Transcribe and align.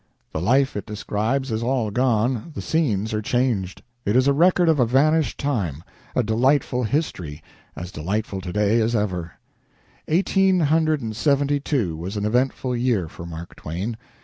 The 0.33 0.41
life 0.41 0.75
it 0.75 0.87
describes 0.87 1.51
is 1.51 1.61
all 1.61 1.91
gone 1.91 2.53
the 2.55 2.61
scenes 2.63 3.13
are 3.13 3.21
changed. 3.21 3.83
It 4.03 4.15
is 4.15 4.27
a 4.27 4.33
record 4.33 4.67
of 4.67 4.79
a 4.79 4.85
vanished 4.87 5.39
time 5.39 5.83
a 6.15 6.23
delightful 6.23 6.85
history 6.85 7.43
as 7.75 7.91
delightful 7.91 8.41
to 8.41 8.51
day 8.51 8.79
as 8.81 8.95
ever. 8.95 9.33
Eighteen 10.07 10.61
hundred 10.61 11.01
and 11.01 11.15
seventy 11.15 11.59
two 11.59 11.95
was 11.95 12.17
an 12.17 12.25
eventful 12.25 12.75
year 12.75 13.07
for 13.07 13.27
Mark 13.27 13.55
Twain. 13.55 13.95